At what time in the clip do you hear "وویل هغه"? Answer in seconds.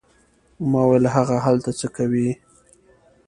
0.85-1.35